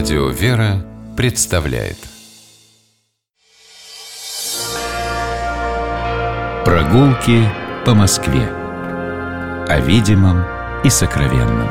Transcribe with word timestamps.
Радио 0.00 0.28
«Вера» 0.30 0.82
представляет 1.14 1.98
Прогулки 6.64 7.46
по 7.84 7.92
Москве 7.92 8.48
О 9.68 9.80
видимом 9.80 10.42
и 10.84 10.88
сокровенном 10.88 11.68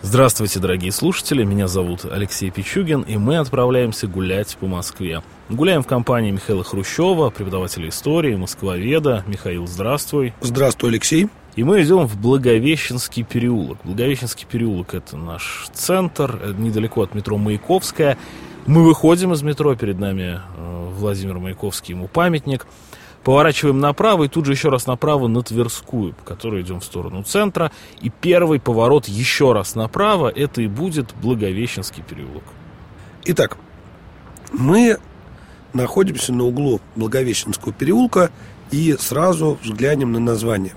Здравствуйте, 0.00 0.60
дорогие 0.60 0.92
слушатели, 0.92 1.44
меня 1.44 1.68
зовут 1.68 2.06
Алексей 2.10 2.50
Пичугин, 2.50 3.02
и 3.02 3.18
мы 3.18 3.36
отправляемся 3.36 4.06
гулять 4.06 4.56
по 4.56 4.66
Москве. 4.66 5.22
Гуляем 5.50 5.82
в 5.82 5.86
компании 5.86 6.30
Михаила 6.30 6.64
Хрущева, 6.64 7.28
преподавателя 7.28 7.90
истории, 7.90 8.34
москвоведа. 8.34 9.24
Михаил, 9.26 9.66
здравствуй. 9.66 10.32
Здравствуй, 10.40 10.88
Алексей. 10.88 11.28
И 11.54 11.64
мы 11.64 11.82
идем 11.82 12.06
в 12.06 12.18
Благовещенский 12.18 13.24
переулок. 13.24 13.78
Благовещенский 13.84 14.46
переулок– 14.50 14.94
это 14.94 15.18
наш 15.18 15.68
центр, 15.74 16.40
э, 16.42 16.54
недалеко 16.56 17.02
от 17.02 17.14
метро 17.14 17.36
Маяковская. 17.36 18.16
Мы 18.64 18.84
выходим 18.84 19.34
из 19.34 19.42
метро, 19.42 19.74
перед 19.74 19.98
нами 19.98 20.40
э, 20.56 20.88
Владимир 20.96 21.38
Маяковский, 21.38 21.94
ему 21.94 22.08
памятник. 22.08 22.66
Поворачиваем 23.22 23.80
направо 23.80 24.24
и 24.24 24.28
тут 24.28 24.46
же 24.46 24.52
еще 24.52 24.70
раз 24.70 24.86
направо 24.86 25.28
на 25.28 25.42
Тверскую, 25.42 26.14
по 26.14 26.24
которой 26.24 26.62
идем 26.62 26.80
в 26.80 26.84
сторону 26.84 27.22
центра. 27.22 27.70
И 28.00 28.08
первый 28.08 28.58
поворот 28.58 29.06
еще 29.06 29.52
раз 29.52 29.74
направо– 29.74 30.28
это 30.34 30.62
и 30.62 30.68
будет 30.68 31.14
Благовещенский 31.20 32.02
переулок. 32.02 32.44
Итак, 33.26 33.58
мы 34.52 34.96
находимся 35.74 36.32
на 36.32 36.44
углу 36.44 36.80
Благовещенского 36.96 37.74
переулка 37.74 38.30
и 38.70 38.96
сразу 38.98 39.58
взглянем 39.62 40.12
на 40.12 40.18
название 40.18 40.72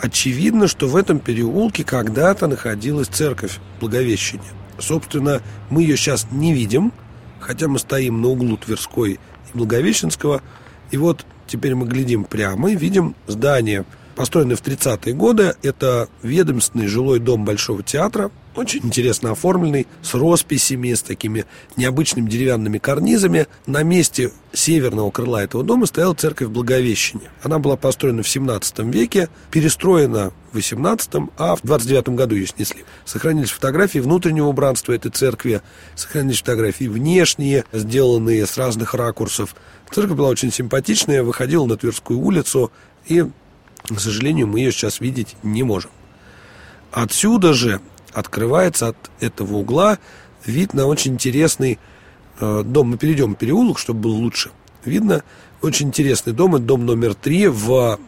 очевидно, 0.00 0.68
что 0.68 0.88
в 0.88 0.96
этом 0.96 1.18
переулке 1.18 1.84
когда-то 1.84 2.46
находилась 2.46 3.08
церковь 3.08 3.58
Благовещения. 3.80 4.50
Собственно, 4.78 5.42
мы 5.70 5.82
ее 5.82 5.96
сейчас 5.96 6.26
не 6.30 6.52
видим, 6.52 6.92
хотя 7.40 7.68
мы 7.68 7.78
стоим 7.78 8.22
на 8.22 8.28
углу 8.28 8.56
Тверской 8.56 9.12
и 9.12 9.18
Благовещенского. 9.56 10.42
И 10.90 10.96
вот 10.96 11.26
теперь 11.46 11.74
мы 11.74 11.86
глядим 11.86 12.24
прямо 12.24 12.70
и 12.70 12.76
видим 12.76 13.14
здание, 13.26 13.84
построенное 14.18 14.56
в 14.56 14.62
30-е 14.62 15.14
годы. 15.14 15.54
Это 15.62 16.08
ведомственный 16.22 16.88
жилой 16.88 17.20
дом 17.20 17.44
Большого 17.44 17.84
театра, 17.84 18.32
очень 18.56 18.80
интересно 18.84 19.30
оформленный, 19.30 19.86
с 20.02 20.14
росписями, 20.14 20.92
с 20.92 21.02
такими 21.02 21.44
необычными 21.76 22.28
деревянными 22.28 22.78
карнизами. 22.78 23.46
На 23.66 23.84
месте 23.84 24.32
северного 24.52 25.12
крыла 25.12 25.44
этого 25.44 25.62
дома 25.62 25.86
стояла 25.86 26.14
церковь 26.14 26.48
Благовещения. 26.48 27.30
Она 27.44 27.60
была 27.60 27.76
построена 27.76 28.24
в 28.24 28.28
17 28.28 28.80
веке, 28.80 29.28
перестроена 29.52 30.32
в 30.50 30.56
18 30.56 31.30
а 31.36 31.54
в 31.54 31.60
29 31.62 32.08
году 32.10 32.34
ее 32.34 32.48
снесли. 32.48 32.84
Сохранились 33.04 33.50
фотографии 33.50 34.00
внутреннего 34.00 34.48
убранства 34.48 34.92
этой 34.92 35.12
церкви, 35.12 35.62
сохранились 35.94 36.40
фотографии 36.40 36.86
внешние, 36.86 37.64
сделанные 37.72 38.44
с 38.44 38.58
разных 38.58 38.94
ракурсов. 38.94 39.54
Церковь 39.92 40.16
была 40.16 40.28
очень 40.28 40.52
симпатичная, 40.52 41.22
выходила 41.22 41.64
на 41.66 41.76
Тверскую 41.76 42.18
улицу, 42.18 42.72
и, 43.06 43.24
к 43.84 43.98
сожалению, 44.00 44.46
мы 44.46 44.60
ее 44.60 44.72
сейчас 44.72 45.00
видеть 45.00 45.36
не 45.42 45.62
можем. 45.62 45.90
Отсюда 46.90 47.52
же 47.52 47.80
открывается 48.12 48.88
от 48.88 48.96
этого 49.20 49.56
угла 49.56 49.98
вид 50.44 50.74
на 50.74 50.86
очень 50.86 51.14
интересный 51.14 51.78
э, 52.40 52.62
дом. 52.64 52.90
Мы 52.90 52.98
перейдем 52.98 53.34
переулок, 53.34 53.78
чтобы 53.78 54.00
было 54.00 54.14
лучше. 54.14 54.50
Видно 54.84 55.22
очень 55.62 55.88
интересный 55.88 56.32
дом. 56.32 56.56
Это 56.56 56.64
дом 56.64 56.86
номер 56.86 57.14
три 57.14 57.46
в 57.48 57.98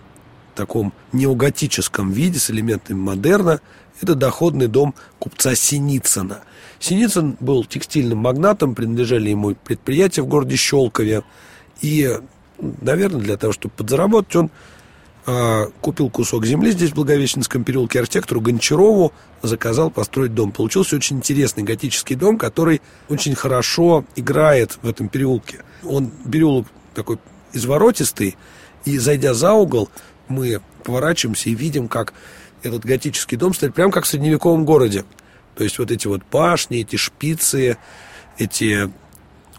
таком 0.55 0.93
неоготическом 1.13 2.13
виде 2.13 2.39
с 2.39 2.51
элементами 2.51 2.99
модерна. 2.99 3.61
Это 4.01 4.15
доходный 4.15 4.67
дом 4.67 4.95
купца 5.19 5.55
Синицына. 5.55 6.41
Синицын 6.79 7.37
был 7.41 7.65
текстильным 7.65 8.19
магнатом, 8.19 8.75
принадлежали 8.75 9.29
ему 9.29 9.55
предприятия 9.55 10.23
в 10.23 10.27
городе 10.27 10.57
Щелкове. 10.57 11.23
И, 11.83 12.19
наверное, 12.59 13.21
для 13.21 13.37
того, 13.37 13.53
чтобы 13.53 13.75
подзаработать, 13.77 14.37
он 14.37 14.51
купил 15.81 16.11
кусок 16.11 16.47
земли 16.47 16.73
здесь, 16.73 16.91
в 16.91 16.95
Благовещенском 16.95 17.63
переулке, 17.63 18.01
архитектору 18.01 18.41
Гончарову 18.41 19.13
заказал 19.43 19.91
построить 19.91 20.35
дом. 20.35 20.51
Получился 20.51 20.97
очень 20.97 21.19
интересный 21.19 21.63
готический 21.63 22.17
дом, 22.17 22.39
который 22.39 22.81
очень 23.09 23.35
хорошо 23.35 24.05
играет 24.17 24.79
в 24.83 24.89
этом 24.89 25.09
переулке. 25.09 25.63
Он 25.85 26.11
переулок 26.31 26.67
такой 26.95 27.19
изворотистый, 27.53 28.37
и 28.85 28.99
зайдя 28.99 29.35
за 29.35 29.53
угол, 29.53 29.91
мы 30.29 30.61
поворачиваемся 30.85 31.51
и 31.51 31.55
видим, 31.55 31.89
как 31.89 32.15
этот 32.63 32.85
готический 32.85 33.37
дом 33.37 33.55
стоит 33.55 33.75
прямо 33.75 33.93
как 33.93 34.05
в 34.05 34.09
средневековом 34.09 34.65
городе. 34.65 35.05
То 35.55 35.65
есть 35.65 35.79
вот 35.79 35.91
эти 35.91 36.07
вот 36.07 36.23
башни, 36.31 36.81
эти 36.81 36.97
шпицы, 36.97 37.77
эти 38.39 38.91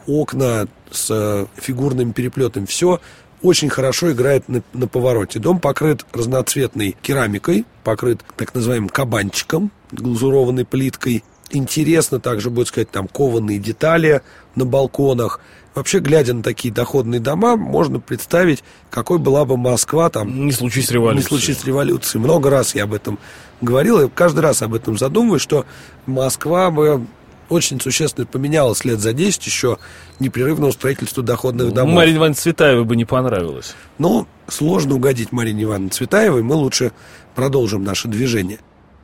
окна 0.08 0.68
с 0.90 1.48
фигурным 1.56 2.14
переплетом, 2.14 2.66
все 2.66 3.00
очень 3.42 3.70
хорошо 3.70 4.12
играет 4.12 4.48
на, 4.48 4.62
на 4.74 4.88
повороте. 4.88 5.40
Дом 5.40 5.60
покрыт 5.60 6.06
разноцветной 6.14 6.96
керамикой, 7.02 7.66
покрыт 7.84 8.22
так 8.38 8.54
называемым 8.54 8.90
кабанчиком, 8.90 9.72
глазурованной 9.92 10.66
плиткой. 10.66 11.24
Интересно 11.50 12.20
также, 12.20 12.50
будет 12.50 12.68
сказать, 12.68 12.92
там 12.92 13.08
кованые 13.08 13.60
детали 13.60 14.22
на 14.56 14.66
балконах. 14.66 15.40
Вообще, 15.74 16.00
глядя 16.00 16.34
на 16.34 16.44
такие 16.44 16.74
доходные 16.74 17.22
дома, 17.22 17.56
можно 17.56 18.00
представить, 18.00 18.64
какой 18.90 19.20
была 19.20 19.46
бы 19.46 19.58
Москва 19.58 20.10
там... 20.10 20.46
Не 20.46 20.52
случись 20.52 20.92
революции. 20.92 21.24
Не 21.24 21.28
случись 21.28 21.64
революции. 21.66 22.20
Много 22.20 22.50
раз 22.50 22.76
я 22.76 22.84
об 22.84 22.94
этом 22.94 23.20
говорил, 23.62 24.02
и 24.02 24.10
каждый 24.10 24.42
раз 24.42 24.62
об 24.62 24.74
этом 24.74 24.98
задумываюсь, 24.98 25.42
что 25.42 25.66
Москва 26.06 26.72
бы 26.72 27.06
очень 27.52 27.82
существенно 27.82 28.26
поменялось 28.26 28.86
лет 28.86 29.00
за 29.00 29.12
10 29.12 29.46
еще 29.46 29.78
непрерывного 30.20 30.72
строительства 30.72 31.22
доходных 31.22 31.68
ну, 31.68 31.74
домов. 31.74 31.96
Марии 31.96 32.16
Ивановне 32.16 32.36
Цветаевой 32.36 32.86
бы 32.86 32.96
не 32.96 33.04
понравилось. 33.04 33.76
Ну, 33.98 34.26
сложно 34.48 34.96
угодить 34.96 35.34
Марине 35.34 35.64
Ивановне 35.64 35.90
Цветаевой, 35.90 36.44
мы 36.44 36.56
лучше 36.56 36.94
продолжим 37.36 37.84
наше 37.84 38.08
движение. 38.08 38.60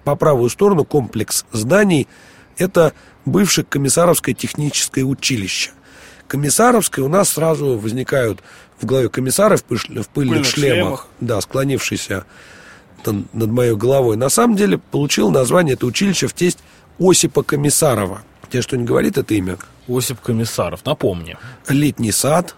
По 0.06 0.16
правую 0.16 0.50
сторону 0.50 0.86
комплекс 0.86 1.46
зданий– 1.52 2.08
это 2.58 2.94
бывшее 3.26 3.66
комиссаровское 3.66 4.34
техническое 4.34 5.04
училище. 5.04 5.72
Комиссаровское 6.28 7.04
у 7.04 7.10
нас 7.10 7.30
сразу 7.30 7.78
возникают 7.78 8.40
в 8.80 8.86
голове 8.86 9.10
комиссары 9.10 9.58
в, 9.58 9.64
пыльных, 9.66 10.06
в 10.06 10.10
пыльных 10.10 10.46
шлемах, 10.46 10.78
шлемах, 10.78 11.08
да, 11.20 11.42
склонившиеся 11.42 12.26
над 13.06 13.52
моей 13.52 13.76
головой. 13.76 14.16
На 14.16 14.30
самом 14.30 14.56
деле 14.56 14.78
получил 14.78 15.32
название 15.32 15.74
это 15.74 15.86
училище 15.86 16.28
в 16.28 16.34
тесть 16.34 16.60
Осипа 16.98 17.44
Комиссарова– 17.44 18.22
Тебе 18.50 18.62
что 18.62 18.78
не 18.78 18.86
говорит 18.86 19.18
это 19.18 19.34
имя? 19.34 19.58
Осип 19.88 20.20
Комиссаров, 20.22 20.86
напомни. 20.86 21.38
Летний 21.68 22.12
сад. 22.12 22.56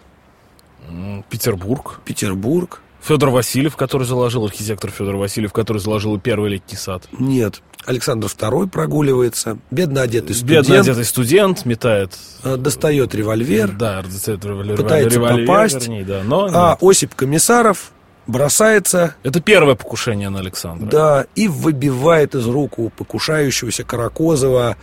Петербург. 1.29 1.99
Петербург. 2.05 2.81
Федор 3.01 3.29
Васильев, 3.29 3.75
который 3.75 4.05
заложил, 4.05 4.45
архитектор 4.45 4.91
Федор 4.91 5.15
Васильев, 5.15 5.53
который 5.53 5.77
заложил 5.77 6.19
первый 6.19 6.51
летний 6.51 6.77
сад. 6.77 7.03
Нет. 7.17 7.61
Александр 7.85 8.27
II 8.27 8.67
прогуливается, 8.69 9.57
бедно 9.71 10.01
одетый 10.01 10.35
студент. 10.35 10.67
Бедно 10.67 10.81
одетый 10.81 11.05
студент 11.05 11.65
метает... 11.65 12.11
Э, 12.43 12.57
достает 12.57 13.15
револьвер. 13.15 13.71
Да, 13.71 14.01
достает 14.01 14.43
револьвер. 14.43 14.75
Пытается 14.75 15.17
револьвер, 15.17 15.47
попасть. 15.47 15.81
Вернее, 15.83 16.03
да, 16.03 16.21
но 16.23 16.49
а. 16.53 16.77
Осип 16.81 17.15
Комиссаров 17.15 17.91
бросается... 18.27 19.15
Это 19.23 19.39
первое 19.39 19.75
покушение 19.75 20.29
на 20.29 20.39
Александра. 20.39 20.87
Да, 20.87 21.25
и 21.35 21.47
выбивает 21.47 22.35
из 22.35 22.45
рук 22.45 22.79
у 22.79 22.89
покушающегося 22.89 23.85
Каракозова 23.85 24.75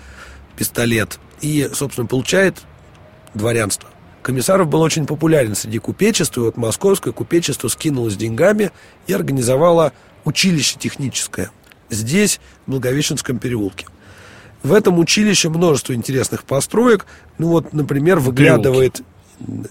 пистолет 0.56 1.18
и, 1.40 1.68
собственно, 1.72 2.06
получает 2.06 2.62
дворянство. 3.34 3.88
Комиссаров 4.22 4.68
был 4.68 4.80
очень 4.80 5.06
популярен 5.06 5.54
среди 5.54 5.78
купечества, 5.78 6.40
и 6.40 6.44
вот 6.44 6.56
московское 6.56 7.12
купечество 7.12 7.68
скинулось 7.68 8.16
деньгами 8.16 8.72
и 9.06 9.12
организовало 9.12 9.92
училище 10.24 10.76
техническое 10.78 11.50
здесь, 11.90 12.40
в 12.66 12.72
Благовещенском 12.72 13.38
переулке. 13.38 13.86
В 14.62 14.72
этом 14.72 14.98
училище 14.98 15.48
множество 15.48 15.92
интересных 15.92 16.44
построек. 16.44 17.06
Ну 17.38 17.48
вот, 17.48 17.72
например, 17.72 18.18
выглядывает 18.18 19.02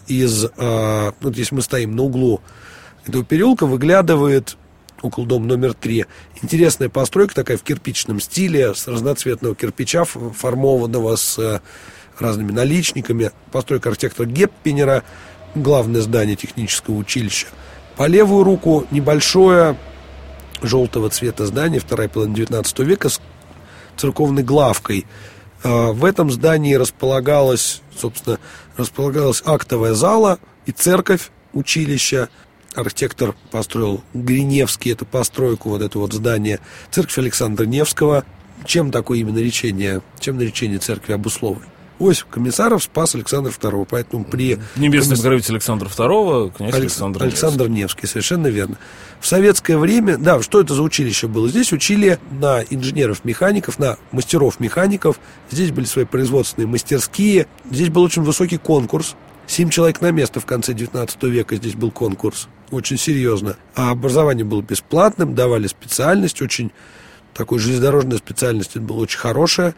из... 0.08 0.46
Э, 0.58 1.12
вот 1.20 1.34
здесь 1.34 1.52
мы 1.52 1.62
стоим 1.62 1.96
на 1.96 2.04
углу 2.04 2.42
этого 3.06 3.26
переулка, 3.26 3.66
выглядывает 3.66 4.58
около 5.06 5.26
дома 5.26 5.46
номер 5.46 5.74
три. 5.74 6.06
Интересная 6.42 6.90
постройка 6.90 7.36
такая 7.36 7.58
в 7.58 7.64
кирпичном 7.64 8.20
стиле, 8.20 8.74
с 8.74 8.88
разноцветного 8.88 9.56
кирпича, 9.56 10.04
формованного 10.06 11.16
с 11.16 11.38
э, 11.40 11.60
разными 12.20 12.52
наличниками. 12.52 13.32
Постройка 13.52 13.90
архитектора 13.90 14.28
Геппинера, 14.28 15.04
главное 15.54 16.02
здание 16.02 16.36
технического 16.36 16.96
училища. 16.96 17.48
По 17.96 18.08
левую 18.08 18.44
руку 18.44 18.86
небольшое 18.92 19.78
желтого 20.62 21.10
цвета 21.10 21.46
здание, 21.46 21.80
вторая 21.80 22.10
половина 22.10 22.36
19 22.36 22.80
века, 22.80 23.10
с 23.10 23.22
церковной 23.98 24.44
главкой. 24.44 25.06
Э, 25.64 25.92
в 25.92 26.04
этом 26.06 26.32
здании 26.32 26.74
располагалась, 26.74 27.82
собственно, 27.98 28.40
располагалась 28.78 29.42
актовая 29.46 29.94
зала 29.94 30.40
и 30.66 30.72
церковь 30.72 31.32
училища, 31.54 32.30
архитектор 32.76 33.36
построил 33.52 34.04
Гриневский, 34.14 34.92
эту 34.92 35.06
постройку, 35.06 35.70
вот 35.70 35.82
это 35.82 36.00
вот 36.00 36.14
здание, 36.14 36.60
церковь 36.92 37.18
Александра 37.18 37.66
Невского, 37.66 38.26
чем 38.66 38.92
такое 38.92 39.20
именно 39.20 39.40
речение, 39.40 40.02
чем 40.20 40.38
наречение 40.38 40.80
церкви 40.80 41.14
обусловлено? 41.14 41.66
Осип 42.00 42.28
Комиссаров 42.30 42.84
спас 42.84 43.16
Александра 43.16 43.52
II, 43.52 43.88
поэтому 43.90 44.26
при... 44.26 44.60
Небесный 44.76 45.16
покровитель 45.16 45.54
Александра 45.54 45.88
II, 45.88 46.54
князь 46.58 46.74
Алекс- 46.74 46.82
Александр 46.82 47.24
Александр 47.24 47.68
Невский, 47.70 48.06
совершенно 48.08 48.48
верно. 48.48 48.78
В 49.22 49.28
советское 49.28 49.78
время, 49.78 50.18
да, 50.18 50.42
что 50.42 50.60
это 50.60 50.74
за 50.74 50.84
училище 50.84 51.28
было? 51.28 51.48
Здесь 51.48 51.72
учили 51.72 52.20
на 52.32 52.62
инженеров-механиков, 52.64 53.80
на 53.80 53.98
мастеров-механиков. 54.12 55.20
Здесь 55.50 55.72
были 55.72 55.86
свои 55.86 56.04
производственные 56.04 56.68
мастерские. 56.68 57.48
Здесь 57.72 57.90
был 57.90 58.04
очень 58.04 58.24
высокий 58.24 58.58
конкурс. 58.58 59.16
Семь 59.48 59.70
человек 59.70 60.02
на 60.02 60.12
место 60.12 60.40
в 60.40 60.46
конце 60.46 60.74
19 60.74 61.24
века 61.24 61.56
здесь 61.56 61.76
был 61.76 61.92
конкурс. 61.92 62.48
Очень 62.72 62.98
серьезно. 62.98 63.58
А 63.76 63.92
образование 63.92 64.44
было 64.44 64.62
бесплатным, 64.62 65.36
давали 65.36 65.68
специальность, 65.68 66.42
очень 66.42 66.72
такой 67.34 67.60
железнодорожная 67.60 68.18
специальность 68.18 68.72
это 68.72 68.82
была 68.82 69.00
очень 69.00 69.20
хорошая. 69.20 69.76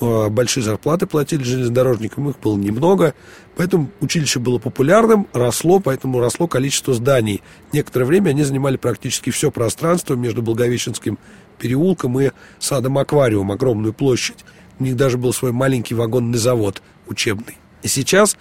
Большие 0.00 0.62
зарплаты 0.62 1.06
платили 1.06 1.42
железнодорожникам, 1.42 2.30
их 2.30 2.38
было 2.38 2.56
немного. 2.56 3.14
Поэтому 3.56 3.90
училище 4.00 4.38
было 4.38 4.58
популярным, 4.58 5.26
росло, 5.32 5.80
поэтому 5.80 6.20
росло 6.20 6.46
количество 6.46 6.94
зданий. 6.94 7.42
Некоторое 7.72 8.04
время 8.04 8.30
они 8.30 8.44
занимали 8.44 8.76
практически 8.76 9.30
все 9.30 9.50
пространство 9.50 10.14
между 10.14 10.40
Благовещенским 10.42 11.18
переулком 11.58 12.20
и 12.20 12.30
садом-аквариум, 12.60 13.50
огромную 13.50 13.92
площадь. 13.92 14.44
У 14.78 14.84
них 14.84 14.94
даже 14.94 15.18
был 15.18 15.32
свой 15.32 15.50
маленький 15.50 15.94
вагонный 15.96 16.38
завод 16.38 16.80
учебный. 17.08 17.58
И 17.82 17.88
сейчас 17.88 18.36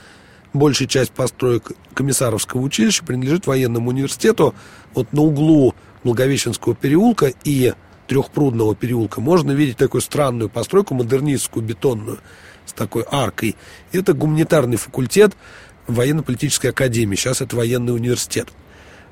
большая 0.54 0.88
часть 0.88 1.12
построек 1.12 1.72
комиссаровского 1.94 2.62
училища 2.62 3.04
принадлежит 3.04 3.48
военному 3.48 3.90
университету. 3.90 4.56
Вот 4.94 5.14
на 5.14 5.22
углу 5.22 5.76
Благовещенского 6.04 6.76
переулка 6.76 7.34
и 7.44 7.74
Трехпрудного 8.08 8.76
переулка 8.76 9.20
можно 9.20 9.52
видеть 9.52 9.78
такую 9.78 10.02
странную 10.02 10.50
постройку, 10.50 10.94
модернистскую, 10.94 11.66
бетонную, 11.66 12.20
с 12.66 12.74
такой 12.74 13.06
аркой. 13.10 13.56
Это 13.92 14.14
гуманитарный 14.14 14.78
факультет 14.78 15.36
военно-политической 15.88 16.68
академии. 16.68 17.16
Сейчас 17.16 17.42
это 17.42 17.56
военный 17.56 17.94
университет. 17.94 18.50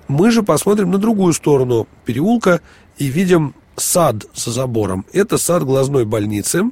Мы 0.07 0.31
же 0.31 0.43
посмотрим 0.43 0.91
на 0.91 0.97
другую 0.97 1.33
сторону 1.33 1.87
переулка 2.05 2.61
и 2.97 3.07
видим 3.07 3.55
сад 3.75 4.25
за 4.33 4.51
забором. 4.51 5.05
Это 5.11 5.37
сад 5.37 5.63
глазной 5.63 6.05
больницы, 6.05 6.63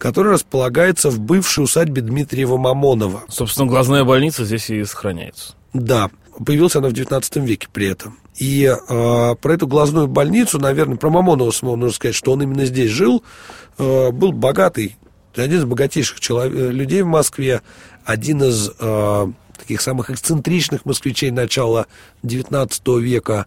который 0.00 0.32
располагается 0.32 1.10
в 1.10 1.20
бывшей 1.20 1.62
усадьбе 1.62 2.00
Дмитриева 2.00 2.56
Мамонова. 2.56 3.24
Собственно, 3.28 3.68
глазная 3.68 4.02
больница 4.02 4.46
здесь 4.46 4.70
и 4.70 4.82
сохраняется. 4.84 5.54
Да, 5.74 6.10
появилась 6.44 6.74
она 6.74 6.88
в 6.88 6.94
19 6.94 7.36
веке 7.36 7.68
при 7.70 7.88
этом. 7.88 8.18
И 8.38 8.64
э, 8.64 8.76
про 8.88 9.52
эту 9.54 9.66
глазную 9.66 10.08
больницу, 10.08 10.58
наверное, 10.58 10.96
про 10.96 11.10
Мамонова 11.10 11.50
самого 11.50 11.76
нужно 11.76 11.94
сказать, 11.94 12.14
что 12.14 12.32
он 12.32 12.42
именно 12.42 12.64
здесь 12.64 12.90
жил, 12.90 13.22
э, 13.76 14.10
был 14.10 14.32
богатый, 14.32 14.96
один 15.36 15.58
из 15.58 15.64
богатейших 15.66 16.18
челов- 16.18 16.50
э, 16.50 16.72
людей 16.72 17.02
в 17.02 17.06
Москве, 17.06 17.60
один 18.06 18.42
из 18.42 18.70
э, 18.78 19.26
таких 19.58 19.82
самых 19.82 20.08
эксцентричных 20.08 20.86
москвичей 20.86 21.30
начала 21.30 21.86
19 22.22 22.98
века, 23.00 23.44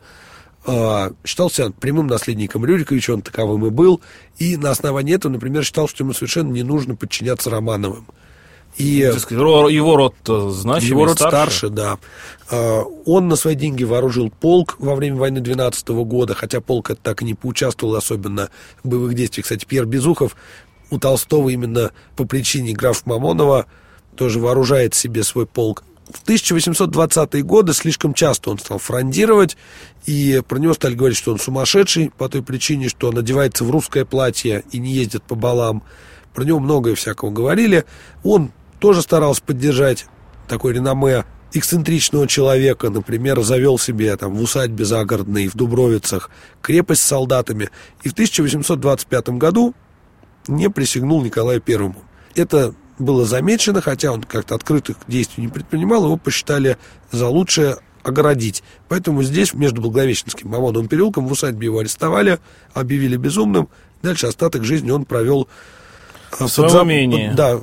э, 0.66 1.12
считался 1.26 1.72
прямым 1.72 2.08
наследником 2.08 2.66
Рюриковича, 2.66 3.14
он 3.14 3.22
таковым 3.22 3.66
и 3.66 3.70
был, 3.70 4.02
и 4.38 4.58
на 4.58 4.72
основании 4.72 5.16
этого, 5.16 5.32
например, 5.32 5.64
считал, 5.64 5.88
что 5.88 6.04
ему 6.04 6.14
совершенно 6.14 6.52
не 6.52 6.64
нужно 6.64 6.96
подчиняться 6.96 7.50
Романовым. 7.50 8.08
И 8.78 9.02
ро- 9.04 9.72
Его 9.72 9.96
род 9.96 10.16
значимый, 10.26 10.90
его 10.90 11.06
род 11.06 11.18
старше. 11.18 11.58
старше, 11.58 11.70
да. 11.70 11.98
А, 12.50 12.82
Он 13.06 13.28
на 13.28 13.36
свои 13.36 13.54
деньги 13.56 13.84
вооружил 13.84 14.32
полк 14.32 14.76
во 14.80 14.96
время 14.96 15.18
войны 15.18 15.42
12 15.42 15.88
года, 16.06 16.34
хотя 16.34 16.60
полк 16.60 16.90
это 16.90 17.00
так 17.04 17.22
и 17.22 17.26
не 17.26 17.36
поучаствовал 17.36 17.96
особенно 17.96 18.50
в 18.84 18.90
боевых 18.90 19.14
действиях. 19.14 19.46
Кстати, 19.46 19.66
Пьер 19.66 19.86
Безухов 19.86 20.36
у 20.90 20.98
Толстого 20.98 21.50
именно 21.50 21.92
по 22.16 22.26
причине 22.26 22.74
графа 22.74 23.04
Мамонова 23.06 23.68
тоже 24.16 24.40
вооружает 24.40 24.96
себе 24.96 25.24
свой 25.24 25.46
полк. 25.46 25.84
В 26.10 26.28
1820-е 26.28 27.44
годы 27.44 27.74
слишком 27.74 28.14
часто 28.14 28.52
он 28.52 28.60
стал 28.60 28.78
фрондировать, 28.78 29.58
и 30.06 30.42
про 30.48 30.58
него 30.58 30.74
стали 30.74 30.96
говорить, 30.96 31.18
что 31.18 31.32
он 31.32 31.40
сумасшедший 31.40 32.12
по 32.18 32.28
той 32.28 32.44
причине, 32.44 32.90
что 32.90 33.10
он 33.10 33.18
одевается 33.18 33.64
в 33.64 33.72
русское 33.72 34.06
платье 34.06 34.64
и 34.72 34.80
не 34.80 34.92
ездит 34.92 35.24
по 35.24 35.36
балам. 35.36 35.84
Про 36.34 36.44
него 36.44 36.60
многое 36.60 36.96
всякого 36.96 37.32
говорили. 37.32 37.86
Он 38.24 38.52
тоже 38.80 39.02
старался 39.02 39.42
поддержать 39.44 40.08
такое 40.48 40.74
реноме 40.74 41.26
эксцентричного 41.54 42.28
человека, 42.28 42.90
например, 42.90 43.42
завел 43.42 43.78
себе 43.78 44.16
там 44.18 44.34
в 44.34 44.42
усадьбе 44.42 44.86
загородной 44.86 45.48
в 45.48 45.56
Дубровицах 45.56 46.30
крепость 46.62 47.04
с 47.04 47.06
солдатами, 47.06 47.70
и 48.04 48.10
в 48.10 48.14
1825 48.14 49.30
году 49.30 49.74
не 50.48 50.70
присягнул 50.70 51.22
Николаю 51.22 51.62
Первому. 51.62 52.04
Это 52.36 52.74
было 53.00 53.26
замечено, 53.26 53.82
хотя 53.82 54.12
он 54.12 54.24
как-то 54.24 54.56
открытых 54.56 54.98
действий 55.08 55.44
не 55.46 55.50
предпринимал, 55.50 56.06
его 56.06 56.18
посчитали 56.18 56.78
за 57.12 57.28
лучшее 57.28 57.78
огородить. 58.04 58.64
Поэтому 58.90 59.24
здесь, 59.24 59.54
между 59.54 59.82
Благовещенским 59.82 60.48
и 60.48 60.52
Мамоновым 60.52 60.88
переулком, 60.88 61.28
в 61.28 61.32
усадьбе 61.32 61.66
его 61.66 61.80
арестовали, 61.80 62.40
объявили 62.74 63.18
безумным. 63.18 63.70
Дальше 64.02 64.28
остаток 64.28 64.64
жизни 64.66 64.92
он 64.92 65.06
провел 65.06 65.48
э, 66.40 66.46
В 66.46 66.50
своем 66.50 66.92
имении. 66.92 67.32
да, 67.34 67.58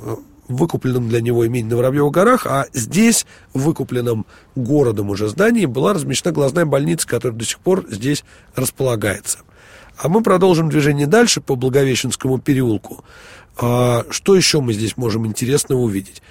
выкупленном 0.47 1.07
для 1.09 1.21
него 1.21 1.45
имении 1.45 1.69
на 1.69 1.77
Воробьевых 1.77 2.11
горах, 2.11 2.45
а 2.45 2.65
здесь, 2.73 3.25
в 3.53 3.61
выкупленном 3.61 4.25
городом 4.55 5.09
уже 5.09 5.29
здании, 5.29 5.65
была 5.65 5.93
размещена 5.93 6.31
глазная 6.31 6.65
больница, 6.65 7.07
которая 7.07 7.37
до 7.37 7.45
сих 7.45 7.59
пор 7.59 7.85
здесь 7.89 8.23
располагается. 8.55 9.39
А 9.97 10.09
мы 10.09 10.23
продолжим 10.23 10.69
движение 10.69 11.07
дальше 11.07 11.41
по 11.41 11.55
Благовещенскому 11.55 12.39
переулку. 12.39 13.03
А, 13.57 14.05
Что 14.09 14.35
еще 14.35 14.61
мы 14.61 14.73
здесь 14.73 14.97
можем 14.97 15.25
интересного 15.27 15.81
увидеть? 15.81 16.21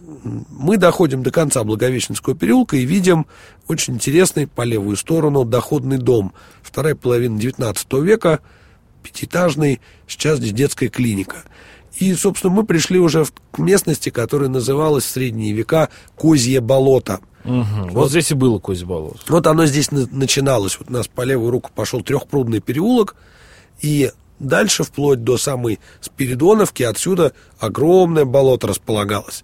Мы 0.00 0.76
доходим 0.76 1.22
до 1.22 1.30
конца 1.32 1.64
Благовещенского 1.64 2.36
переулка 2.36 2.76
и 2.76 2.84
видим 2.84 3.26
очень 3.66 3.94
интересный 3.94 4.46
по 4.46 4.62
левую 4.62 4.96
сторону 4.96 5.44
доходный 5.44 5.98
дом. 5.98 6.32
Вторая 6.62 6.94
половина 6.94 7.38
19 7.40 7.92
века, 7.94 8.40
пятиэтажный, 9.02 9.80
сейчас 10.06 10.38
здесь 10.38 10.52
детская 10.52 10.88
клиника. 10.88 11.38
И, 11.96 12.12
собственно, 12.14 12.52
мы 12.52 12.64
пришли 12.64 12.98
уже 13.00 13.24
к 13.50 13.58
местности, 13.58 14.10
которая 14.10 14.48
называлась 14.48 15.04
в 15.04 15.08
средние 15.10 15.52
века 15.52 15.88
Козье 16.14 16.60
болото. 16.60 17.20
Мгм. 17.44 17.88
Вот 17.90 18.10
здесь 18.10 18.30
и 18.30 18.34
было 18.34 18.58
Козье 18.58 18.86
болото. 18.86 19.18
Вот 19.28 19.46
оно 19.46 19.66
здесь 19.66 19.90
на- 19.90 20.06
начиналось. 20.10 20.78
Вот 20.78 20.90
у 20.90 20.92
нас 20.92 21.08
по 21.08 21.22
левую 21.22 21.50
руку 21.50 21.70
пошел 21.74 22.02
трехпрудный 22.02 22.60
переулок, 22.60 23.16
и 23.80 24.12
дальше, 24.38 24.84
вплоть 24.84 25.24
до 25.24 25.36
самой 25.38 25.78
Спиридоновки, 26.00 26.82
отсюда 26.82 27.32
огромное 27.58 28.24
болото 28.24 28.66
располагалось. 28.66 29.42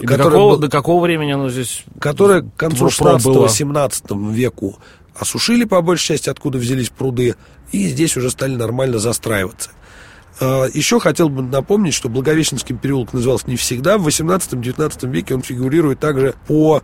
И 0.00 0.06
до 0.06 0.16
какого, 0.16 0.50
был- 0.52 0.58
до 0.58 0.68
какого 0.68 1.02
времени 1.02 1.32
оно 1.32 1.48
здесь 1.50 1.84
которое 2.00 2.42
к 2.42 2.56
концу 2.56 2.88
Про- 2.88 3.18
про 3.18 3.18
было. 3.18 3.46
16-17 3.48 4.32
веку 4.32 4.78
осушили 5.16 5.64
по 5.64 5.80
большей 5.82 6.08
части, 6.08 6.28
откуда 6.28 6.58
взялись 6.58 6.88
пруды, 6.90 7.36
и 7.70 7.88
здесь 7.88 8.16
уже 8.16 8.30
стали 8.30 8.56
нормально 8.56 8.98
застраиваться. 8.98 9.70
А, 10.40 10.66
Еще 10.74 10.98
хотел 10.98 11.28
бы 11.28 11.42
напомнить, 11.42 11.94
что 11.94 12.08
Благовещенский 12.08 12.74
переулок 12.74 13.12
назывался 13.12 13.48
не 13.48 13.56
всегда. 13.56 13.98
В 13.98 14.06
18-19 14.08 15.08
веке 15.10 15.34
он 15.36 15.42
фигурирует 15.42 16.00
также 16.00 16.34
по 16.48 16.82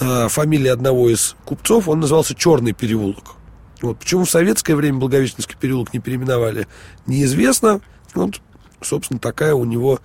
а, 0.00 0.26
фамилии 0.28 0.68
одного 0.68 1.08
из 1.10 1.36
купцов. 1.44 1.88
Он 1.88 2.00
назывался 2.00 2.34
Черный 2.34 2.72
переулок. 2.72 3.36
Вот. 3.82 3.98
Почему 3.98 4.24
в 4.24 4.30
советское 4.30 4.74
время 4.74 4.98
Благовещенский 4.98 5.56
переулок 5.58 5.92
не 5.92 6.00
переименовали, 6.00 6.66
неизвестно. 7.06 7.80
Вот, 8.14 8.40
собственно, 8.82 9.20
такая 9.20 9.54
у 9.54 9.64
него 9.64 10.00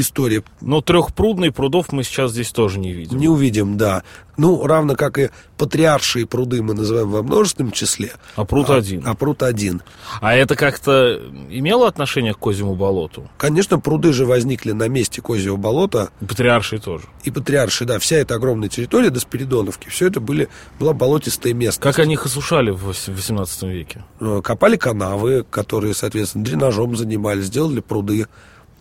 история. 0.00 0.42
Ну, 0.60 0.80
трехпрудный 0.80 1.52
прудов 1.52 1.92
мы 1.92 2.02
сейчас 2.02 2.32
здесь 2.32 2.50
тоже 2.50 2.78
не 2.78 2.92
видим. 2.92 3.18
Не 3.18 3.28
увидим, 3.28 3.76
да. 3.76 4.02
Ну, 4.38 4.64
равно 4.66 4.94
как 4.94 5.18
и 5.18 5.30
патриаршие 5.56 6.24
пруды 6.24 6.62
мы 6.62 6.72
называем 6.72 7.10
во 7.10 7.24
множественном 7.24 7.72
числе. 7.72 8.12
А 8.36 8.44
пруд 8.44 8.70
один. 8.70 9.02
А 9.04 9.14
пруд 9.14 9.42
один. 9.42 9.82
А 10.20 10.34
это 10.34 10.54
как-то 10.54 11.20
имело 11.50 11.88
отношение 11.88 12.34
к 12.34 12.38
Козьему 12.38 12.76
болоту? 12.76 13.28
Конечно, 13.36 13.80
пруды 13.80 14.12
же 14.12 14.26
возникли 14.26 14.70
на 14.70 14.88
месте 14.88 15.20
Козьего 15.20 15.56
болота. 15.56 16.10
И 16.20 16.24
Патриарший 16.24 16.78
тоже. 16.78 17.04
И 17.24 17.30
патриарши, 17.32 17.84
да, 17.84 17.98
вся 17.98 18.16
эта 18.16 18.36
огромная 18.36 18.68
территория 18.68 19.10
до 19.10 19.18
Спиридоновки, 19.18 19.88
все 19.88 20.06
это 20.06 20.20
были, 20.20 20.48
была 20.78 20.92
болотистая 20.92 21.52
местность. 21.52 21.80
Как 21.80 21.98
они 21.98 22.14
их 22.14 22.24
осушали 22.24 22.70
в 22.70 22.84
18 22.84 23.62
веке? 23.64 24.04
Э, 24.20 24.40
Копали 24.42 24.76
канавы, 24.76 25.44
которые, 25.50 25.94
соответственно, 25.94 26.44
дренажом 26.44 26.96
занимались, 26.96 27.46
сделали 27.46 27.80
пруды. 27.80 28.26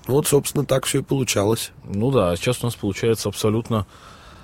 Вот, 0.08 0.28
собственно, 0.28 0.66
так 0.66 0.86
все 0.86 1.00
и 1.00 1.04
получалось. 1.04 1.72
Ну 1.84 2.12
да, 2.12 2.32
а 2.32 2.38
сейчас 2.38 2.64
у 2.64 2.66
нас 2.66 2.76
получается 2.76 3.30
абсолютно 3.30 3.86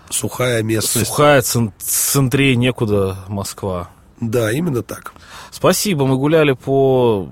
Сухая 0.09 0.61
местность. 0.61 1.07
сухая, 1.07 1.41
цен- 1.41 1.71
центре 1.79 2.55
некуда 2.55 3.17
Москва. 3.27 3.89
Да, 4.19 4.51
именно 4.51 4.83
так. 4.83 5.13
Спасибо, 5.51 6.05
мы 6.05 6.17
гуляли 6.17 6.51
по 6.53 7.27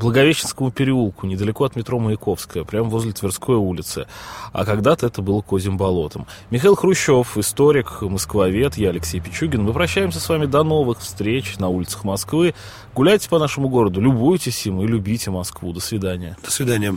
Благовещенскому 0.00 0.70
переулку, 0.72 1.26
недалеко 1.26 1.64
от 1.64 1.76
метро 1.76 1.98
Маяковская, 1.98 2.64
прямо 2.64 2.88
возле 2.88 3.12
Тверской 3.12 3.56
улицы. 3.56 4.06
А 4.52 4.64
когда-то 4.64 5.06
это 5.06 5.22
было 5.22 5.42
Козьим 5.42 5.76
болотом. 5.76 6.26
Михаил 6.50 6.74
Хрущев, 6.74 7.36
историк, 7.38 8.02
москвовед, 8.02 8.76
я 8.76 8.90
Алексей 8.90 9.20
Пичугин. 9.20 9.62
Мы 9.62 9.72
прощаемся 9.72 10.18
с 10.20 10.28
вами 10.28 10.46
до 10.46 10.62
новых 10.64 11.00
встреч 11.00 11.56
на 11.58 11.68
улицах 11.68 12.04
Москвы. 12.04 12.54
Гуляйте 12.94 13.28
по 13.28 13.38
нашему 13.38 13.68
городу, 13.68 14.00
любуйтесь 14.00 14.66
им 14.66 14.80
и 14.82 14.86
любите 14.86 15.30
Москву. 15.30 15.72
До 15.72 15.80
свидания. 15.80 16.36
До 16.42 16.50
свидания. 16.50 16.96